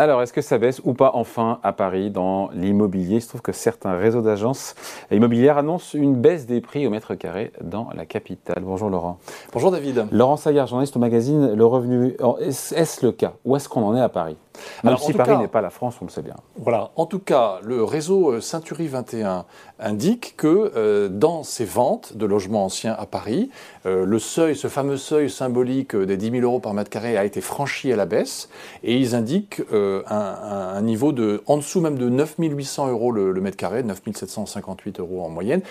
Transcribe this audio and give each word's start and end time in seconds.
Alors, 0.00 0.22
est-ce 0.22 0.32
que 0.32 0.40
ça 0.40 0.56
baisse 0.56 0.80
ou 0.84 0.94
pas 0.94 1.10
enfin 1.12 1.60
à 1.62 1.74
Paris 1.74 2.10
dans 2.10 2.48
l'immobilier? 2.54 3.16
Il 3.16 3.20
se 3.20 3.28
trouve 3.28 3.42
que 3.42 3.52
certains 3.52 3.98
réseaux 3.98 4.22
d'agences 4.22 4.74
immobilières 5.10 5.58
annoncent 5.58 5.98
une 5.98 6.14
baisse 6.14 6.46
des 6.46 6.62
prix 6.62 6.86
au 6.86 6.90
mètre 6.90 7.14
carré 7.16 7.52
dans 7.60 7.90
la 7.94 8.06
capitale. 8.06 8.62
Bonjour 8.62 8.88
Laurent. 8.88 9.18
Bonjour 9.52 9.70
David. 9.70 10.06
Laurent 10.10 10.38
Sayard, 10.38 10.68
journaliste 10.68 10.96
au 10.96 11.00
magazine 11.00 11.52
Le 11.52 11.66
Revenu. 11.66 12.16
Est-ce 12.40 13.04
le 13.04 13.12
cas? 13.12 13.34
Où 13.44 13.56
est-ce 13.56 13.68
qu'on 13.68 13.82
en 13.82 13.94
est 13.94 14.00
à 14.00 14.08
Paris? 14.08 14.38
Même 14.84 14.96
si 14.96 15.12
Paris 15.12 15.36
n'est 15.38 15.48
pas 15.48 15.60
la 15.60 15.70
France, 15.70 15.96
on 16.00 16.06
le 16.06 16.10
sait 16.10 16.22
bien. 16.22 16.36
Voilà. 16.56 16.90
En 16.96 17.06
tout 17.06 17.18
cas, 17.18 17.58
le 17.62 17.84
réseau 17.84 18.32
euh, 18.32 18.40
Century 18.40 18.88
21 18.88 19.44
indique 19.78 20.34
que 20.36 20.72
euh, 20.76 21.08
dans 21.08 21.42
ces 21.42 21.64
ventes 21.64 22.16
de 22.16 22.26
logements 22.26 22.64
anciens 22.64 22.94
à 22.98 23.06
Paris, 23.06 23.50
euh, 23.86 24.04
le 24.04 24.18
seuil, 24.18 24.56
ce 24.56 24.68
fameux 24.68 24.96
seuil 24.96 25.30
symbolique 25.30 25.96
des 25.96 26.16
10 26.16 26.30
000 26.30 26.42
euros 26.42 26.60
par 26.60 26.74
mètre 26.74 26.90
carré 26.90 27.16
a 27.16 27.24
été 27.24 27.40
franchi 27.40 27.92
à 27.92 27.96
la 27.96 28.06
baisse 28.06 28.48
et 28.82 28.96
ils 28.96 29.14
indiquent 29.14 29.62
un, 30.08 30.80
niveau 30.82 31.12
de, 31.12 31.42
en 31.46 31.56
dessous 31.56 31.80
même 31.80 31.98
de 31.98 32.08
9 32.08 32.36
800 32.38 32.88
euros 32.88 33.12
le, 33.12 33.32
mètre 33.40 33.56
carré, 33.56 33.82
9 33.82 34.00
758 34.14 35.00
euros 35.00 35.22
en 35.22 35.28
moyenne. 35.28 35.62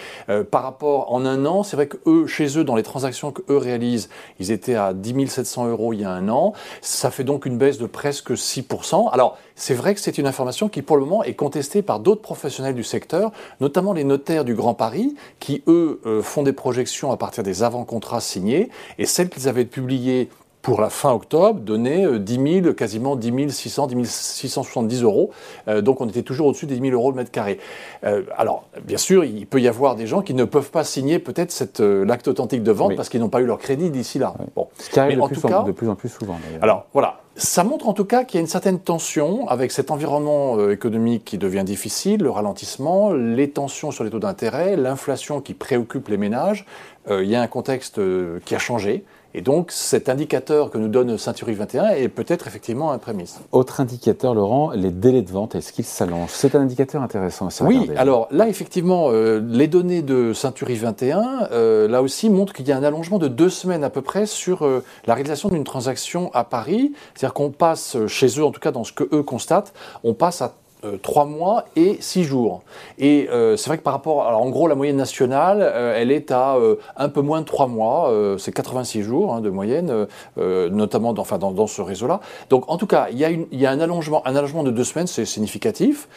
par 0.52 0.64
rapport 0.64 1.14
en 1.14 1.26
un 1.26 1.46
an, 1.46 1.64
c'est 1.64 1.76
vrai 1.76 1.88
que 1.88 1.98
eux, 2.06 2.28
chez 2.28 2.58
eux, 2.58 2.64
dans 2.64 2.76
les 2.76 2.84
transactions 2.84 3.32
qu'eux 3.32 3.58
réalisent, 3.58 4.10
ils 4.40 4.52
étaient 4.52 4.76
à 4.76 4.94
10 4.94 5.28
700 5.28 5.68
euros 5.68 5.94
il 5.94 6.02
y 6.02 6.06
a 6.06 6.12
un 6.12 6.30
an. 6.30 6.54
Ça 6.82 7.12
fait 7.12 7.24
donc 7.24 7.46
une 7.46 7.58
baisse 7.58 7.78
de 7.78 7.86
presque 7.86 8.32
6% 8.32 9.10
alors, 9.12 9.38
c'est 9.56 9.74
vrai 9.74 9.94
que 9.94 10.02
c'est 10.02 10.18
une 10.18 10.28
information 10.28 10.70
qui, 10.70 10.82
pour 10.82 10.98
le 10.98 11.04
moment, 11.04 11.24
est 11.24 11.34
contestée 11.34 11.82
par 11.82 12.00
d'autres 12.00 12.22
professionnels 12.22 12.76
du 12.76 12.84
secteur, 12.84 13.32
notamment 13.60 13.94
les 13.94 14.04
notaires 14.04 14.46
du 14.46 14.56
Grand 14.56 14.74
Paris, 14.74 15.16
qui, 15.40 15.64
eux, 15.68 16.00
euh, 16.06 16.22
font 16.22 16.44
des 16.44 16.54
projections 16.54 17.12
à 17.12 17.18
partir 17.18 17.44
des 17.44 17.64
avant-contrats 17.64 18.22
signés, 18.22 18.70
et 18.98 19.06
celles 19.06 19.30
qu'ils 19.30 19.48
avaient 19.48 19.66
publiées 19.66 20.30
pour 20.62 20.82
la 20.82 20.90
fin 20.90 21.12
octobre, 21.12 21.60
donnaient 21.60 22.20
10 22.20 22.62
000, 22.64 22.74
quasiment 22.74 23.16
10 23.16 23.50
600, 23.50 23.88
10 23.88 24.10
670 24.10 25.04
euros. 25.04 25.32
Euh, 25.68 25.82
donc 25.82 26.02
on 26.02 26.08
était 26.08 26.22
toujours 26.22 26.48
au-dessus 26.48 26.66
des 26.66 26.76
10 26.76 26.90
000 26.90 26.94
euros 26.94 27.12
le 27.12 27.18
mètre 27.18 27.32
carré. 27.32 27.60
Euh, 28.04 28.24
alors, 28.38 28.66
bien 28.84 28.98
sûr, 28.98 29.24
il 29.24 29.48
peut 29.48 29.62
y 29.62 29.68
avoir 29.68 29.96
des 29.96 30.08
gens 30.08 30.22
qui 30.22 30.34
ne 30.34 30.44
peuvent 30.44 30.72
pas 30.72 30.84
signer 30.84 31.20
peut-être 31.20 31.82
l'acte 31.82 32.28
authentique 32.28 32.64
de 32.64 32.72
vente 32.72 32.96
parce 32.96 33.10
qu'ils 33.10 33.22
n'ont 33.22 33.30
pas 33.30 33.42
eu 33.42 33.46
leur 33.46 33.58
crédit 33.58 33.90
d'ici 33.90 34.20
là. 34.20 34.34
Bon. 34.56 34.68
Ce 34.78 34.90
qui 34.90 35.00
arrive 35.00 35.20
de, 35.20 35.28
plus 35.28 35.46
en, 35.46 35.64
de 35.64 35.72
plus 35.72 35.90
en 35.90 35.96
plus 35.96 36.10
souvent. 36.10 36.38
Alors, 36.62 36.88
voilà. 36.94 37.22
Ça 37.40 37.64
montre 37.64 37.88
en 37.88 37.94
tout 37.94 38.04
cas 38.04 38.26
qu'il 38.26 38.38
y 38.38 38.40
a 38.40 38.42
une 38.42 38.48
certaine 38.48 38.80
tension 38.80 39.48
avec 39.48 39.72
cet 39.72 39.92
environnement 39.92 40.58
euh, 40.58 40.74
économique 40.74 41.24
qui 41.24 41.38
devient 41.38 41.64
difficile, 41.66 42.22
le 42.22 42.30
ralentissement, 42.30 43.14
les 43.14 43.50
tensions 43.50 43.92
sur 43.92 44.04
les 44.04 44.10
taux 44.10 44.20
d'intérêt, 44.20 44.76
l'inflation 44.76 45.40
qui 45.40 45.54
préoccupe 45.54 46.10
les 46.10 46.18
ménages. 46.18 46.66
Euh, 47.10 47.24
il 47.24 47.30
y 47.30 47.36
a 47.38 47.42
un 47.42 47.48
contexte 47.48 47.98
euh, 47.98 48.40
qui 48.44 48.56
a 48.56 48.60
changé. 48.60 49.06
Et 49.36 49.42
donc, 49.42 49.72
cet 49.72 50.10
indicateur 50.10 50.72
que 50.72 50.80
nous 50.80 50.88
donne 50.88 51.18
Century 51.20 51.54
21 51.54 51.90
est 51.90 52.08
peut-être 52.08 52.48
effectivement 52.48 52.92
un 52.92 52.98
prémisse. 52.98 53.40
Autre 53.52 53.80
indicateur, 53.80 54.34
Laurent, 54.34 54.72
les 54.72 54.90
délais 54.90 55.22
de 55.22 55.30
vente, 55.30 55.54
est-ce 55.54 55.72
qu'ils 55.72 55.86
s'allongent? 55.86 56.32
C'est 56.32 56.56
un 56.56 56.62
indicateur 56.62 57.04
intéressant 57.04 57.48
aussi. 57.48 57.62
Oui, 57.62 57.92
alors 57.96 58.28
là, 58.32 58.48
effectivement, 58.48 59.10
euh, 59.12 59.40
les 59.48 59.68
données 59.68 60.02
de 60.02 60.34
Century 60.34 60.76
21, 60.76 61.50
euh, 61.52 61.88
là 61.88 62.02
aussi, 62.02 62.30
montrent 62.32 62.54
qu'il 62.54 62.68
y 62.68 62.72
a 62.72 62.78
un 62.78 62.84
allongement 62.84 63.20
de 63.20 63.28
deux 63.28 63.50
semaines 63.50 63.84
à 63.84 63.92
peu 63.92 64.02
près 64.02 64.26
sur 64.26 64.66
euh, 64.66 64.84
la 65.06 65.14
réalisation 65.14 65.50
d'une 65.50 65.64
transaction 65.64 66.32
à 66.34 66.44
Paris. 66.44 66.94
C'est-à-dire 67.14 67.36
qu'on 67.36 67.52
passe 67.52 67.98
chez 68.08 68.40
eux, 68.40 68.44
en 68.44 68.52
tout 68.52 68.60
cas 68.60 68.72
dans 68.72 68.84
ce 68.84 68.94
que 68.94 69.08
eux 69.14 69.24
constatent, 69.24 69.74
on 70.04 70.16
passe 70.16 70.42
à 70.42 70.56
euh, 70.86 70.96
trois 70.96 71.26
mois 71.26 71.66
et 71.76 71.98
six 72.00 72.24
jours. 72.24 72.62
Et 73.00 73.28
euh, 73.34 73.58
c'est 73.58 73.68
vrai 73.68 73.78
que 73.78 73.84
par 73.84 73.92
rapport, 73.92 74.26
alors 74.26 74.42
en 74.42 74.50
gros, 74.50 74.66
la 74.66 74.76
moyenne 74.76 74.96
nationale, 74.96 75.60
euh, 75.62 75.94
elle 75.98 76.10
est 76.10 76.32
à 76.32 76.56
un 76.96 77.10
peu 77.10 77.20
moins 77.20 77.42
de 77.42 77.46
trois 77.46 77.68
mois, 77.68 78.10
c'est 78.38 78.54
86 78.54 79.02
jours 79.02 79.34
hein, 79.34 79.42
de 79.42 79.50
moyenne, 79.50 80.08
notamment 80.38 81.12
dans, 81.12 81.22
enfin, 81.22 81.38
dans, 81.38 81.68
ce 81.68 81.82
réseau-là. 81.82 82.22
Donc 82.50 82.64
en 82.72 82.78
tout 82.78 82.88
cas, 82.88 83.08
il 83.12 83.18
y, 83.18 83.26
a 83.26 83.30
une, 83.30 83.46
il 83.52 83.60
y 83.60 83.66
a 83.66 83.72
un 83.72 83.80
allongement, 83.82 84.26
un 84.26 84.38
allongement 84.38 84.64
de 84.64 84.72
deux 84.72 84.86
semaines, 84.86 85.08
c'est 85.08 85.26
significatif. 85.26 86.08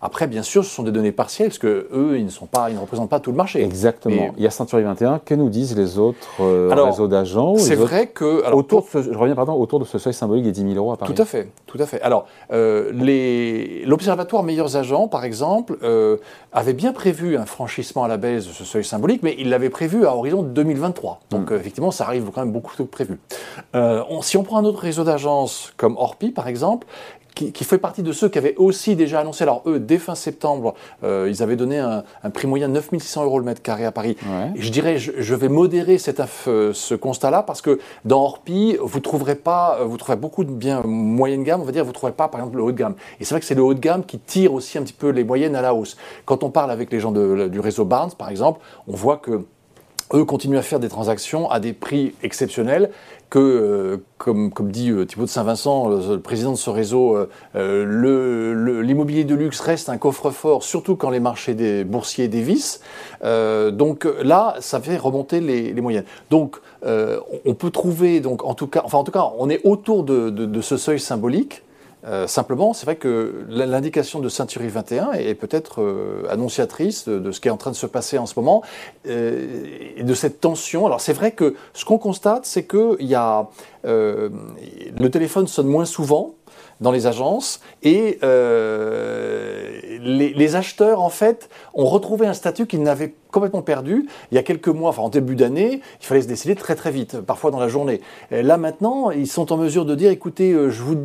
après, 0.00 0.26
bien 0.26 0.42
sûr, 0.42 0.64
ce 0.64 0.70
sont 0.70 0.82
des 0.82 0.92
données 0.92 1.12
partielles, 1.12 1.48
parce 1.48 1.58
que 1.58 1.88
eux, 1.92 2.16
ils 2.18 2.24
ne, 2.24 2.30
sont 2.30 2.46
pas, 2.46 2.70
ils 2.70 2.76
ne 2.76 2.80
représentent 2.80 3.10
pas 3.10 3.20
tout 3.20 3.30
le 3.30 3.36
marché. 3.36 3.62
Exactement. 3.62 4.32
il 4.38 4.42
y 4.42 4.46
a 4.46 4.50
Century 4.50 4.84
21, 4.84 5.18
que 5.18 5.34
nous 5.34 5.50
disent 5.50 5.76
les 5.76 5.98
autres 5.98 6.16
réseaux 6.38 7.08
d'agents 7.08 7.56
C'est 7.58 7.74
vrai 7.74 8.06
que... 8.06 8.42
Alors, 8.44 8.58
autour 8.58 8.82
de 8.82 8.86
ce, 8.86 9.12
je 9.12 9.18
reviens 9.18 9.34
pardon, 9.34 9.52
autour 9.54 9.80
de 9.80 9.84
ce 9.84 9.98
seuil 9.98 10.14
symbolique 10.14 10.44
des 10.44 10.52
10 10.52 10.62
000 10.62 10.74
euros 10.76 10.92
à 10.92 10.96
Paris. 10.96 11.12
Tout 11.12 11.20
à 11.20 11.26
fait, 11.26 11.48
tout 11.66 11.78
à 11.78 11.84
fait. 11.84 12.00
Alors, 12.00 12.26
les 12.50 13.65
l'Observatoire 13.84 14.42
Meilleurs 14.42 14.76
Agents, 14.76 15.08
par 15.08 15.24
exemple, 15.24 15.78
euh, 15.82 16.16
avait 16.52 16.72
bien 16.72 16.92
prévu 16.92 17.36
un 17.36 17.46
franchissement 17.46 18.04
à 18.04 18.08
la 18.08 18.16
baisse 18.16 18.46
de 18.46 18.52
ce 18.52 18.64
seuil 18.64 18.84
symbolique, 18.84 19.22
mais 19.22 19.34
il 19.38 19.50
l'avait 19.50 19.70
prévu 19.70 20.06
à 20.06 20.14
horizon 20.14 20.42
2023. 20.42 21.20
Donc, 21.30 21.50
hmm. 21.50 21.54
euh, 21.54 21.58
effectivement, 21.58 21.90
ça 21.90 22.04
arrive 22.04 22.30
quand 22.34 22.40
même 22.40 22.52
beaucoup 22.52 22.68
plus 22.68 22.78
tôt 22.78 22.84
que 22.84 22.90
prévu. 22.90 23.18
Euh, 23.74 24.02
si 24.22 24.36
on 24.36 24.42
prend 24.42 24.58
un 24.58 24.64
autre 24.64 24.80
réseau 24.80 25.04
d'agences 25.04 25.72
comme 25.76 25.96
Orpi, 25.96 26.30
par 26.30 26.48
exemple, 26.48 26.86
qui, 27.36 27.64
fait 27.64 27.78
partie 27.78 28.02
de 28.02 28.12
ceux 28.12 28.30
qui 28.30 28.38
avaient 28.38 28.54
aussi 28.56 28.96
déjà 28.96 29.20
annoncé, 29.20 29.42
alors 29.42 29.62
eux, 29.66 29.78
dès 29.78 29.98
fin 29.98 30.14
septembre, 30.14 30.74
euh, 31.04 31.26
ils 31.28 31.42
avaient 31.42 31.56
donné 31.56 31.78
un, 31.78 32.02
prix 32.32 32.46
moyen 32.46 32.68
de 32.68 32.72
9600 32.72 33.24
euros 33.24 33.38
le 33.38 33.44
mètre 33.44 33.60
carré 33.60 33.84
à 33.84 33.92
Paris. 33.92 34.16
Et 34.54 34.62
je 34.62 34.72
dirais, 34.72 34.98
je, 34.98 35.34
vais 35.34 35.48
modérer 35.48 35.98
cette, 35.98 36.22
euh, 36.48 36.72
ce 36.72 36.94
constat-là 36.94 37.42
parce 37.42 37.60
que 37.60 37.78
dans 38.06 38.22
Orpi, 38.22 38.78
vous 38.80 39.00
trouverez 39.00 39.34
pas, 39.34 39.78
euh, 39.80 39.84
vous 39.84 39.98
trouverez 39.98 40.16
beaucoup 40.16 40.44
de 40.44 40.50
biens 40.50 40.82
moyenne 40.82 41.44
gamme, 41.44 41.60
on 41.60 41.64
va 41.64 41.72
dire, 41.72 41.84
vous 41.84 41.92
trouverez 41.92 42.14
pas, 42.14 42.28
par 42.28 42.40
exemple, 42.40 42.56
le 42.56 42.62
haut 42.62 42.72
de 42.72 42.78
gamme. 42.78 42.94
Et 43.20 43.24
c'est 43.24 43.34
vrai 43.34 43.40
que 43.40 43.46
c'est 43.46 43.54
le 43.54 43.62
haut 43.62 43.74
de 43.74 43.80
gamme 43.80 44.04
qui 44.04 44.18
tire 44.18 44.54
aussi 44.54 44.78
un 44.78 44.82
petit 44.82 44.94
peu 44.94 45.10
les 45.10 45.24
moyennes 45.24 45.56
à 45.56 45.60
la 45.60 45.74
hausse. 45.74 45.96
Quand 46.24 46.42
on 46.42 46.50
parle 46.50 46.70
avec 46.70 46.90
les 46.90 47.00
gens 47.00 47.12
du 47.12 47.60
réseau 47.60 47.84
Barnes, 47.84 48.12
par 48.16 48.30
exemple, 48.30 48.60
on 48.88 48.96
voit 48.96 49.18
que 49.18 49.44
eux 50.14 50.24
continuent 50.24 50.58
à 50.58 50.62
faire 50.62 50.80
des 50.80 50.88
transactions 50.88 51.50
à 51.50 51.60
des 51.60 51.72
prix 51.72 52.14
exceptionnels 52.22 52.90
que, 53.28 53.38
euh, 53.40 53.96
comme, 54.18 54.52
comme, 54.52 54.70
dit 54.70 54.90
euh, 54.90 55.04
Thibault 55.04 55.24
de 55.24 55.30
Saint-Vincent, 55.30 55.88
le, 55.88 56.20
président 56.20 56.52
de 56.52 56.56
ce 56.56 56.70
réseau, 56.70 57.16
euh, 57.56 58.82
l'immobilier 58.82 59.24
de 59.24 59.34
luxe 59.34 59.58
reste 59.60 59.88
un 59.88 59.98
coffre-fort, 59.98 60.62
surtout 60.62 60.94
quand 60.94 61.10
les 61.10 61.18
marchés 61.18 61.54
des 61.54 61.82
boursiers 61.84 62.28
dévissent. 62.28 62.80
donc 63.22 64.06
là, 64.22 64.56
ça 64.60 64.80
fait 64.80 64.96
remonter 64.96 65.40
les, 65.40 65.72
les 65.72 65.80
moyennes. 65.80 66.04
Donc 66.30 66.60
on 66.82 67.54
peut 67.54 67.70
trouver, 67.70 68.20
donc, 68.20 68.44
en, 68.44 68.54
tout 68.54 68.68
cas, 68.68 68.82
enfin, 68.84 68.98
en 68.98 69.04
tout 69.04 69.12
cas, 69.12 69.32
on 69.38 69.50
est 69.50 69.60
autour 69.64 70.04
de, 70.04 70.30
de 70.30 70.60
ce 70.60 70.76
seuil 70.76 71.00
symbolique. 71.00 71.62
Euh, 72.06 72.26
simplement, 72.26 72.72
c'est 72.72 72.86
vrai 72.86 72.96
que 72.96 73.44
l'indication 73.48 74.20
de 74.20 74.28
Century 74.28 74.68
21 74.68 75.12
est 75.12 75.34
peut-être 75.34 75.82
euh, 75.82 76.22
annonciatrice 76.30 77.08
de, 77.08 77.32
ce 77.32 77.40
qui 77.40 77.48
est 77.48 77.50
en 77.50 77.56
train 77.56 77.72
de 77.72 77.76
se 77.76 77.86
passer 77.86 78.16
en 78.16 78.26
ce 78.26 78.34
moment 78.38 78.62
euh, 79.08 79.92
et 79.96 80.04
de 80.04 80.14
cette 80.14 80.40
tension. 80.40 80.86
Alors 80.86 81.00
c'est 81.00 81.12
vrai 81.12 81.32
que 81.32 81.56
ce 81.74 81.84
qu'on 81.84 81.98
constate, 81.98 82.46
c'est 82.46 82.62
que 82.62 83.00
y 83.02 83.14
a, 83.14 83.48
le 83.84 85.08
téléphone 85.10 85.46
sonne 85.46 85.66
moins 85.66 85.84
souvent 85.84 86.34
dans 86.80 86.90
les 86.90 87.06
agences 87.06 87.60
et 87.82 88.18
les, 90.06 90.56
acheteurs, 90.56 91.00
en 91.00 91.08
fait, 91.08 91.48
ont 91.74 91.86
retrouvé 91.86 92.26
un 92.26 92.34
statut 92.34 92.66
qu'ils 92.66 92.82
n'avaient 92.82 93.14
complètement 93.30 93.62
perdu. 93.62 94.08
Il 94.30 94.34
y 94.34 94.38
a 94.38 94.42
quelques 94.42 94.68
mois, 94.68 94.90
enfin 94.90 95.02
en 95.02 95.08
début 95.08 95.34
d'année, 95.34 95.80
il 96.00 96.06
fallait 96.06 96.22
se 96.22 96.28
décider 96.28 96.54
très 96.54 96.74
très 96.74 96.90
vite, 96.90 97.20
parfois 97.20 97.50
dans 97.50 97.60
la 97.60 97.68
journée. 97.68 98.00
là 98.30 98.56
maintenant, 98.56 99.10
ils 99.10 99.26
sont 99.26 99.52
en 99.52 99.56
mesure 99.56 99.84
de 99.84 99.94
dire, 99.94 100.10
écoutez, 100.10 100.52
euh, 100.52 100.70
je 100.70 100.82
vous, 100.82 100.96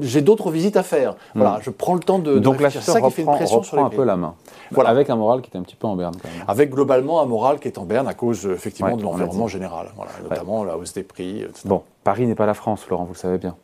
j'ai 0.00 0.22
d'autres 0.22 0.50
visites 0.50 0.76
à 0.76 0.82
faire. 0.82 1.12
Hmm. 1.12 1.40
Voilà, 1.40 1.58
je 1.62 1.70
prends 1.70 1.94
le 1.94 2.00
temps 2.00 2.18
de. 2.18 2.38
Donc 2.38 2.60
l'acheteur 2.60 2.96
reprend, 2.96 3.10
fait 3.10 3.22
une 3.22 3.28
pression 3.28 3.62
sur 3.62 3.78
un 3.78 3.90
peu 3.90 4.04
la 4.04 4.16
main. 4.16 4.34
Voilà. 4.72 4.90
Avec 4.90 5.10
un 5.10 5.16
moral 5.16 5.40
qui 5.42 5.50
est 5.52 5.56
un 5.56 5.62
petit 5.62 5.76
peu 5.76 5.86
en 5.86 5.94
berne. 5.94 6.14
Quand 6.20 6.28
même. 6.28 6.44
Avec 6.48 6.70
globalement 6.70 7.20
un 7.20 7.26
moral 7.26 7.60
qui 7.60 7.68
est 7.68 7.78
en 7.78 7.84
berne 7.84 8.08
à 8.08 8.14
cause 8.14 8.46
effectivement 8.46 8.96
de 8.96 9.02
l'environnement 9.02 9.48
général, 9.48 9.88
voilà, 9.94 10.10
notamment 10.28 10.64
la 10.64 10.76
hausse 10.76 10.94
des 10.94 11.04
prix. 11.04 11.42
Etc. 11.42 11.60
Bon, 11.64 11.82
Paris 12.02 12.26
n'est 12.26 12.34
pas 12.34 12.46
la 12.46 12.54
France, 12.54 12.86
Laurent, 12.88 13.04
vous 13.04 13.14
le 13.14 13.18
savez 13.18 13.38
bien. 13.38 13.54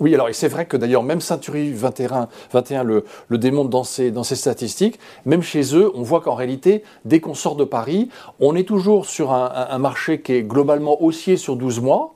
Oui, 0.00 0.14
alors 0.14 0.28
c'est 0.32 0.48
vrai 0.48 0.64
que 0.64 0.78
d'ailleurs, 0.78 1.02
même 1.02 1.20
Century 1.20 1.72
21, 1.72 2.28
21 2.52 2.84
le, 2.84 3.04
le 3.28 3.38
démontre 3.38 3.68
dans 3.68 3.84
ses, 3.84 4.10
dans 4.10 4.24
ses 4.24 4.34
statistiques, 4.34 4.98
même 5.26 5.42
chez 5.42 5.76
eux, 5.76 5.92
on 5.94 6.02
voit 6.02 6.22
qu'en 6.22 6.34
réalité, 6.34 6.82
dès 7.04 7.20
qu'on 7.20 7.34
sort 7.34 7.54
de 7.54 7.64
Paris, 7.64 8.08
on 8.40 8.56
est 8.56 8.66
toujours 8.66 9.04
sur 9.04 9.32
un, 9.32 9.52
un 9.70 9.78
marché 9.78 10.22
qui 10.22 10.32
est 10.32 10.42
globalement 10.42 11.02
haussier 11.02 11.36
sur 11.36 11.54
12 11.56 11.80
mois, 11.80 12.14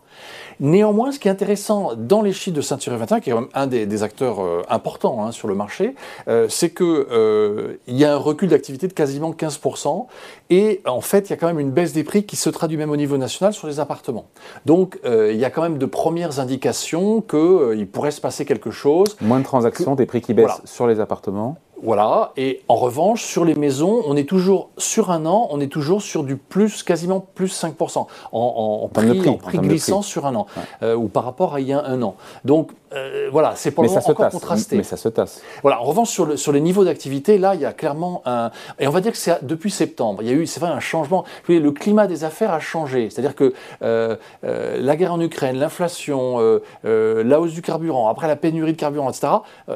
Néanmoins, 0.61 1.13
ce 1.13 1.19
qui 1.19 1.29
est 1.29 1.31
intéressant 1.31 1.93
dans 1.97 2.23
les 2.23 2.33
chiffres 2.33 2.57
de 2.57 2.61
Ceinture 2.61 2.97
21, 2.97 3.21
qui 3.21 3.31
est 3.31 3.33
quand 3.33 3.41
même 3.41 3.51
un 3.55 3.67
des, 3.67 4.03
acteurs 4.03 4.41
euh, 4.41 4.63
importants 4.69 5.25
hein, 5.25 5.33
sur 5.33 5.49
le 5.49 5.55
marché, 5.55 5.95
euh, 6.29 6.47
c'est 6.49 6.75
qu'il 6.75 6.87
euh, 6.87 7.75
y 7.87 8.05
a 8.05 8.15
un 8.15 8.19
recul 8.19 8.49
d'activité 8.49 8.89
de 8.89 8.93
quasiment 8.93 9.33
15%. 9.33 10.07
Et 10.51 10.81
en 10.87 11.01
fait, 11.01 11.29
il 11.29 11.31
y 11.31 11.33
a 11.33 11.37
quand 11.37 11.47
même 11.47 11.61
une 11.61 11.71
baisse 11.71 11.93
des 11.93 12.05
prix 12.05 12.25
qui 12.25 12.37
se 12.37 12.51
traduit 12.51 12.77
même 12.77 12.91
au 12.91 12.97
niveau 12.97 13.17
national 13.17 13.53
sur 13.53 13.67
les 13.67 13.81
appartements. 13.81 14.27
Donc, 14.67 14.99
il 15.05 15.37
y 15.37 15.45
a 15.45 15.51
quand 15.51 15.63
même 15.63 15.79
de 15.79 15.87
premières 15.87 16.39
indications 16.39 17.21
qu'il 17.21 17.89
pourrait 17.91 18.11
se 18.11 18.21
passer 18.21 18.45
quelque 18.45 18.71
chose. 18.71 19.17
Moins 19.21 19.39
de 19.39 19.45
transactions, 19.45 19.95
des 19.95 20.07
prix 20.07 20.21
qui 20.21 20.35
baissent 20.35 20.61
sur 20.65 20.87
les 20.87 21.01
appartements 21.01 21.57
voilà, 21.83 22.33
et 22.37 22.63
en 22.69 22.77
revanche, 22.77 23.25
sur 23.25 23.45
les 23.45 23.55
maisons, 23.55 24.03
on 24.07 24.17
est 24.17 24.29
toujours, 24.29 24.71
sur 24.79 25.11
un 25.11 25.27
an, 25.27 25.49
on 25.51 25.61
est 25.61 25.69
toujours 25.69 26.03
sur 26.03 26.25
du 26.25 26.37
plus, 26.37 26.83
quasiment 26.83 27.21
plus 27.21 27.63
5%, 27.63 27.99
en, 27.99 28.09
en, 28.33 28.89
prix, 28.89 29.37
prix, 29.39 29.59
glissant 29.59 30.03
sur 30.03 30.27
un 30.27 30.35
an, 30.35 30.47
euh, 30.83 30.95
ou 30.95 31.09
par 31.09 31.25
rapport 31.25 31.55
à 31.55 31.61
il 31.61 31.69
y 31.69 31.73
a 31.73 31.85
un 31.85 32.03
an. 32.03 32.17
Donc, 32.45 32.71
euh, 32.95 33.29
voilà, 33.33 33.53
c'est 33.57 33.71
pour 33.71 33.83
mais 33.83 33.89
le 33.89 33.95
moment 33.95 34.07
encore 34.09 34.27
tasse. 34.27 34.33
contrasté. 34.35 34.77
Mais 34.77 34.83
ça 34.83 34.97
se 34.97 35.09
tasse. 35.09 35.43
Voilà, 35.63 35.81
en 35.81 35.85
revanche, 35.85 36.11
sur, 36.11 36.27
le- 36.27 36.37
sur 36.37 36.53
les 36.53 36.61
niveaux 36.61 36.85
d'activité, 36.85 37.39
là, 37.39 37.55
il 37.55 37.61
y 37.61 37.65
a 37.65 37.73
clairement 37.73 38.23
un. 38.25 38.51
Et 38.79 38.87
on 38.87 38.91
va 38.91 39.01
dire 39.01 39.13
que 39.13 39.19
c'est 39.19 39.45
depuis 39.45 39.71
septembre. 39.71 40.23
Il 40.23 40.29
y 40.29 40.31
a 40.31 40.35
eu, 40.35 40.47
c'est 40.47 40.61
vrai, 40.61 40.71
un 40.71 40.81
changement. 40.81 41.25
Voyez, 41.47 41.61
le 41.61 41.73
climat 41.73 42.07
des 42.07 42.25
affaires 42.25 42.53
a 42.53 42.61
changé. 42.61 43.11
C'est-à-dire 43.11 43.35
que 43.35 43.53
euh, 43.83 44.17
euh, 44.45 44.77
la 44.81 44.97
guerre 44.97 45.13
en 45.13 45.21
Ukraine, 45.21 45.57
l'inflation, 45.59 46.39
la 46.85 47.41
hausse 47.41 47.53
du 47.53 47.63
carburant, 47.63 48.09
après 48.09 48.29
la 48.29 48.37
pénurie 48.37 48.73
de 48.73 48.79
carburant, 48.79 49.11
etc. 49.11 49.29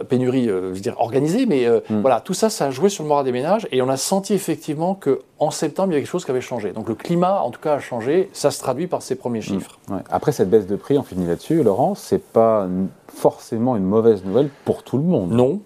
pénurie, 0.08 0.46
je 0.46 0.52
veux 0.52 0.72
dire, 0.80 0.94
organisée, 0.98 1.46
mais 1.46 1.66
euh, 1.66 1.80
voilà, 1.90 2.20
tout 2.20 2.34
ça, 2.34 2.50
ça 2.50 2.66
a 2.66 2.70
joué 2.70 2.88
sur 2.88 3.02
le 3.04 3.08
moral 3.08 3.24
des 3.24 3.32
ménages. 3.32 3.66
Et 3.72 3.82
on 3.82 3.88
a 3.88 3.96
senti 3.96 4.34
effectivement 4.34 4.94
qu'en 5.38 5.50
septembre, 5.50 5.90
il 5.90 5.92
y 5.92 5.96
avait 5.96 6.02
quelque 6.02 6.10
chose 6.10 6.24
qui 6.24 6.30
avait 6.30 6.40
changé. 6.40 6.72
Donc 6.72 6.88
le 6.88 6.94
climat, 6.94 7.40
en 7.42 7.50
tout 7.50 7.60
cas, 7.60 7.74
a 7.74 7.80
changé. 7.80 8.28
Ça 8.32 8.50
se 8.50 8.60
traduit 8.60 8.86
par 8.86 9.02
ces 9.02 9.14
premiers 9.14 9.40
chiffres. 9.40 9.78
Ouais. 9.88 9.98
Après 10.10 10.32
cette 10.32 10.50
baisse 10.50 10.66
de 10.66 10.76
prix, 10.76 10.98
on 10.98 11.02
finit 11.02 11.26
là-dessus, 11.26 11.62
Laurent, 11.62 11.94
c'est 11.94 12.22
pas 12.22 12.66
forcément 13.08 13.76
une 13.76 13.84
mauvaise 13.84 14.24
nouvelle 14.24 14.50
pour 14.64 14.82
tout 14.82 14.98
le 14.98 15.04
monde. 15.04 15.32
Non. 15.32 15.60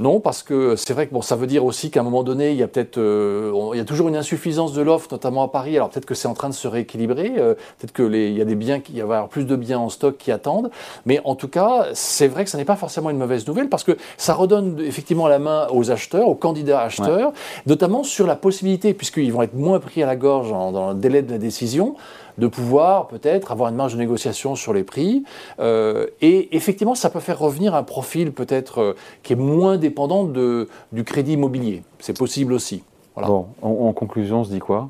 Non, 0.00 0.18
parce 0.18 0.42
que 0.42 0.76
c'est 0.76 0.94
vrai 0.94 1.06
que 1.06 1.12
bon, 1.12 1.20
ça 1.20 1.36
veut 1.36 1.46
dire 1.46 1.62
aussi 1.62 1.90
qu'à 1.90 2.00
un 2.00 2.02
moment 2.02 2.22
donné, 2.22 2.52
il 2.52 2.56
y 2.56 2.62
a 2.62 2.68
peut-être, 2.68 2.96
euh, 2.96 3.52
il 3.74 3.76
y 3.76 3.80
a 3.80 3.84
toujours 3.84 4.08
une 4.08 4.16
insuffisance 4.16 4.72
de 4.72 4.80
l'offre, 4.80 5.08
notamment 5.12 5.42
à 5.42 5.48
Paris. 5.48 5.76
Alors 5.76 5.90
peut-être 5.90 6.06
que 6.06 6.14
c'est 6.14 6.26
en 6.26 6.32
train 6.32 6.48
de 6.48 6.54
se 6.54 6.66
rééquilibrer, 6.66 7.34
euh, 7.36 7.52
peut-être 7.78 7.92
que 7.92 8.02
les, 8.02 8.28
il 8.28 8.38
y 8.38 8.40
a 8.40 8.46
des 8.46 8.54
biens, 8.54 8.80
qui- 8.80 8.92
il 8.94 9.02
va 9.02 9.14
y 9.14 9.16
avoir 9.18 9.28
plus 9.28 9.44
de 9.44 9.54
biens 9.56 9.78
en 9.78 9.90
stock 9.90 10.16
qui 10.16 10.32
attendent. 10.32 10.70
Mais 11.04 11.20
en 11.24 11.34
tout 11.34 11.48
cas, 11.48 11.88
c'est 11.92 12.28
vrai 12.28 12.44
que 12.44 12.50
ce 12.50 12.56
n'est 12.56 12.64
pas 12.64 12.76
forcément 12.76 13.10
une 13.10 13.18
mauvaise 13.18 13.46
nouvelle 13.46 13.68
parce 13.68 13.84
que 13.84 13.98
ça 14.16 14.32
redonne 14.32 14.80
effectivement 14.80 15.28
la 15.28 15.38
main 15.38 15.66
aux 15.70 15.90
acheteurs, 15.90 16.28
aux 16.28 16.34
candidats 16.34 16.80
acheteurs, 16.80 17.32
notamment 17.66 18.02
sur 18.02 18.26
la 18.26 18.36
possibilité, 18.36 18.94
puisqu'ils 18.94 19.32
vont 19.32 19.42
être 19.42 19.54
moins 19.54 19.80
pris 19.80 20.02
à 20.02 20.06
la 20.06 20.16
gorge 20.16 20.50
en- 20.50 20.72
dans 20.72 20.88
le 20.92 20.94
délai 20.94 21.20
de 21.20 21.30
la 21.30 21.38
décision, 21.38 21.94
de 22.40 22.46
pouvoir 22.48 23.06
peut-être 23.06 23.52
avoir 23.52 23.68
une 23.68 23.76
marge 23.76 23.92
de 23.92 23.98
négociation 23.98 24.56
sur 24.56 24.72
les 24.72 24.82
prix. 24.82 25.22
Euh, 25.60 26.06
et 26.20 26.56
effectivement, 26.56 26.96
ça 26.96 27.10
peut 27.10 27.20
faire 27.20 27.38
revenir 27.38 27.74
un 27.74 27.84
profil 27.84 28.32
peut-être 28.32 28.80
euh, 28.80 28.96
qui 29.22 29.34
est 29.34 29.36
moins 29.36 29.76
dépendant 29.76 30.24
de, 30.24 30.68
du 30.90 31.04
crédit 31.04 31.34
immobilier. 31.34 31.82
C'est 32.00 32.16
possible 32.16 32.52
aussi. 32.52 32.82
Voilà. 33.14 33.28
Bon, 33.28 33.46
en, 33.62 33.70
en 33.88 33.92
conclusion, 33.92 34.40
on 34.40 34.44
se 34.44 34.50
dit 34.50 34.58
quoi? 34.58 34.88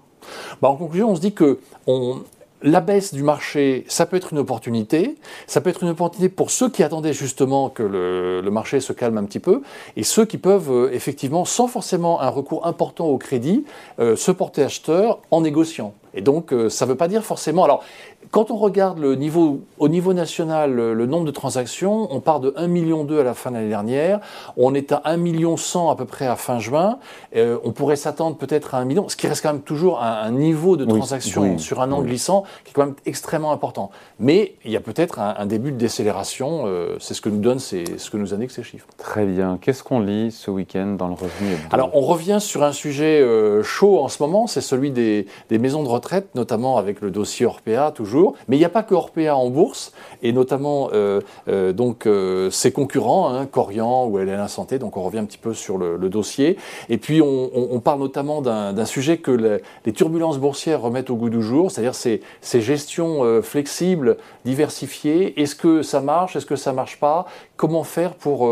Bah, 0.63 0.69
en 0.69 0.77
conclusion, 0.77 1.11
on 1.11 1.17
se 1.17 1.21
dit 1.21 1.33
que 1.33 1.59
on, 1.87 2.21
la 2.63 2.81
baisse 2.81 3.15
du 3.15 3.23
marché, 3.23 3.85
ça 3.89 4.07
peut 4.07 4.17
être 4.17 4.33
une 4.33 4.39
opportunité. 4.39 5.17
Ça 5.47 5.61
peut 5.61 5.71
être 5.71 5.83
une 5.83 5.89
opportunité 5.89 6.29
pour 6.29 6.51
ceux 6.51 6.69
qui 6.69 6.83
attendaient 6.83 7.13
justement 7.13 7.69
que 7.71 7.83
le, 7.83 8.41
le 8.43 8.51
marché 8.51 8.81
se 8.81 8.93
calme 8.93 9.19
un 9.19 9.25
petit 9.25 9.41
peu 9.41 9.63
et 9.97 10.03
ceux 10.03 10.27
qui 10.27 10.39
peuvent 10.39 10.71
euh, 10.71 10.93
effectivement, 10.93 11.45
sans 11.45 11.69
forcément 11.69 12.21
un 12.21 12.29
recours 12.29 12.67
important 12.67 13.07
au 13.07 13.19
crédit, 13.19 13.65
euh, 13.99 14.15
se 14.15 14.31
porter 14.31 14.63
acheteurs 14.63 15.21
en 15.31 15.41
négociant. 15.41 15.95
Et 16.15 16.23
donc, 16.23 16.53
euh, 16.53 16.69
ça 16.69 16.85
ne 16.87 16.91
veut 16.91 16.97
pas 16.97 17.09
dire 17.09 17.23
forcément. 17.25 17.65
Alors, 17.65 17.83
quand 18.31 18.51
on 18.51 18.57
regarde 18.57 18.99
le 18.99 19.15
niveau, 19.15 19.61
au 19.79 19.89
niveau 19.89 20.13
national, 20.13 20.73
le, 20.73 20.95
le 20.95 21.07
nombre 21.07 21.25
de 21.25 21.31
transactions, 21.31 22.09
on 22.11 22.21
part 22.21 22.41
de 22.41 22.51
1,2 22.51 22.67
million 22.69 23.07
à 23.19 23.23
la 23.23 23.35
fin 23.35 23.51
de 23.51 23.57
l'année 23.57 23.69
dernière. 23.69 24.21
On 24.57 24.75
est 24.75 24.93
à 24.93 25.03
1 25.05 25.17
million 25.17 25.57
100 25.57 25.91
à 25.91 25.97
peu 25.97 26.05
près 26.05 26.27
à 26.27 26.37
fin 26.37 26.59
juin. 26.59 26.99
Euh, 27.37 27.59
on 27.65 27.73
pourrait 27.73 27.97
s'attendre 27.97 28.37
peut-être 28.37 28.75
à 28.75 28.79
1 28.79 28.85
million, 28.85 29.09
ce 29.09 29.17
qui 29.17 29.27
reste 29.27 29.43
quand 29.43 29.53
même 29.53 29.63
toujours 29.63 30.03
un, 30.03 30.13
un 30.23 30.31
niveau 30.33 30.77
de 30.77 30.85
transactions 30.85 31.43
oui, 31.55 31.59
sur 31.59 31.81
un 31.81 31.91
an 31.93 32.01
oui. 32.01 32.07
glissant 32.09 32.45
qui 32.65 32.71
est 32.71 32.75
quand 32.75 32.85
même 32.87 32.95
extrêmement 33.07 33.53
important. 33.53 33.91
Mais 34.19 34.55
il 34.65 34.71
y 34.71 34.77
a 34.77 34.81
peut-être 34.81 35.19
un, 35.19 35.35
un 35.39 35.47
début 35.47 35.73
de 35.73 35.77
décélération. 35.79 36.65
euh, 36.67 36.97
c'est 37.01 37.15
ce 37.15 37.21
que 37.21 37.29
nous 37.29 37.41
donne, 37.41 37.59
ces- 37.59 37.99
ce 37.99 38.11
que 38.11 38.17
nous 38.17 38.35
indiquent 38.35 38.51
ces 38.51 38.63
chiffres. 38.63 38.87
Très 38.99 39.25
bien. 39.27 39.59
Qu'est-ce 39.61 39.83
qu'on 39.83 40.01
lit 40.01 40.31
ce 40.33 40.51
week-end 40.51 40.97
dans 40.99 41.09
le 41.09 41.15
revenu 41.15 41.53
hebdo? 41.53 41.69
Alors, 41.73 41.91
on 41.95 42.01
revient 42.01 42.39
sur 42.41 42.63
un 42.63 42.73
sujet 42.73 43.21
euh, 43.21 43.63
chaud 43.63 44.01
en 44.01 44.09
ce 44.09 44.23
moment, 44.23 44.47
c'est 44.47 44.61
celui 44.61 44.91
des, 44.91 45.27
des 45.49 45.59
maisons 45.59 45.83
de 45.83 45.89
retraite, 45.89 46.00
notamment 46.35 46.77
avec 46.77 47.01
le 47.01 47.11
dossier 47.11 47.47
Orpea 47.47 47.93
toujours. 47.95 48.35
Mais 48.49 48.57
il 48.57 48.59
n'y 48.59 48.65
a 48.65 48.71
pas 48.71 48.83
que 48.83 48.95
Orpea 48.95 49.31
en 49.31 49.51
bourse, 49.51 49.93
et 50.23 50.33
notamment 50.33 50.91
euh, 50.93 51.21
euh, 51.49 51.73
donc 51.73 52.07
euh, 52.07 52.51
ses 52.51 52.73
concurrents, 52.73 53.33
hein, 53.33 53.47
Corian 53.47 54.07
ou 54.07 54.19
LLA 54.19 54.49
Santé. 54.49 54.79
Donc, 54.79 54.97
on 54.97 55.03
revient 55.03 55.19
un 55.19 55.25
petit 55.25 55.39
peu 55.39 55.55
sur 55.55 55.79
le, 55.79 55.99
dossier. 56.11 56.57
Et 56.89 56.99
puis, 56.99 57.23
on, 57.23 57.81
parle 57.81 58.01
notamment 58.01 58.43
d'un 58.43 58.85
sujet 58.85 59.19
que 59.19 59.31
le- 59.31 59.61
les 59.87 59.93
turbulences 59.93 60.39
boursières 60.39 60.81
remettent 60.81 61.11
au 61.11 61.15
goût 61.15 61.31
du 61.31 61.41
jour, 61.41 61.71
c'est-à-dire 61.71 61.95
ces, 61.95 62.21
ces 62.41 62.61
gestions 62.61 63.41
flexibles, 63.43 64.17
diversifiées. 64.45 65.41
Est-ce 65.41 65.55
que 65.55 65.83
ça 65.83 66.01
marche? 66.01 66.35
Est-ce 66.35 66.47
que 66.47 66.57
ça 66.57 66.73
marche 66.73 66.99
pas? 66.99 67.27
Comment 67.57 67.85
faire 67.85 68.15
pour 68.15 68.51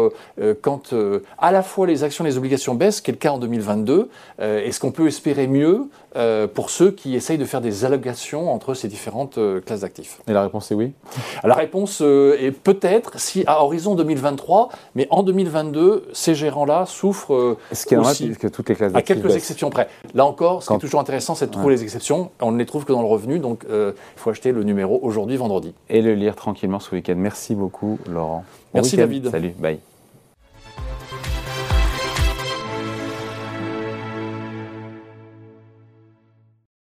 quand 0.61 0.95
à 1.39 1.51
la 1.51 1.63
fois 1.63 1.87
les 1.87 2.05
actions 2.05 2.25
les 2.25 2.37
obligations 2.37 2.75
baissent, 2.75 2.97
ce 2.97 3.03
qui 3.03 3.11
est 3.11 3.15
le 3.15 3.19
cas 3.19 3.33
en 3.33 3.39
2022, 3.39 4.09
euh, 4.41 4.65
est-ce 4.65 4.81
qu'on 4.81 4.93
peut 4.93 5.07
espérer 5.07 5.47
mieux 5.47 5.89
euh, 6.17 6.47
pour 6.47 6.71
ceux 6.71 6.91
qui 6.91 7.15
essayent 7.15 7.39
de 7.39 7.45
faire 7.45 7.61
des 7.61 7.85
allocations 7.85 8.53
entre 8.53 8.75
ces 8.75 8.89
différentes 8.89 9.37
euh, 9.39 9.61
classes 9.61 9.81
d'actifs 9.81 10.21
Et 10.27 10.33
la 10.33 10.43
réponse 10.43 10.71
est 10.71 10.75
oui 10.75 10.93
La 11.45 11.55
réponse 11.55 12.01
euh, 12.01 12.37
est 12.41 12.51
peut-être 12.51 13.21
si 13.21 13.45
à 13.47 13.63
horizon 13.63 13.95
2023, 13.95 14.71
mais 14.95 15.07
en 15.11 15.23
2022, 15.23 16.09
ces 16.13 16.35
gérants-là 16.35 16.87
souffrent 16.87 17.57
Ce 17.73 17.87
qui 17.87 17.95
est 17.95 17.99
aussi. 17.99 18.27
puisque 18.27 18.51
toutes 18.51 18.69
les 18.69 18.75
classes 18.75 18.91
à 18.93 18.95
d'actifs 18.95 19.17
quelques 19.17 19.27
baissent. 19.27 19.37
exceptions 19.37 19.71
près. 19.71 19.89
Là 20.15 20.25
encore, 20.25 20.63
ce 20.63 20.69
qui 20.69 20.75
est 20.75 20.79
toujours 20.79 21.01
intéressant, 21.01 21.35
c'est 21.35 21.47
de 21.47 21.53
trouver 21.53 21.75
les 21.75 21.83
exceptions. 21.83 22.31
On 22.41 22.53
ne 22.53 22.59
les 22.59 22.67
trouve 22.67 22.85
que 22.85 22.93
dans 22.93 23.03
le 23.03 23.09
revenu, 23.09 23.39
donc 23.39 23.65
il 23.69 23.93
faut 24.17 24.31
acheter 24.31 24.53
le 24.53 24.63
numéro 24.63 24.99
aujourd'hui, 25.03 25.37
vendredi. 25.37 25.75
Et 25.89 26.01
le 26.01 26.15
lire 26.15 26.37
tranquillement 26.37 26.81
ce 26.81 26.95
week-end. 26.95 27.15
Merci 27.17 27.55
beaucoup, 27.55 27.99
Laurent. 28.09 28.45
Bon 28.73 28.81
Merci. 28.81 28.97
David. 28.97 29.31
Salut, 29.31 29.55
bye. 29.59 29.79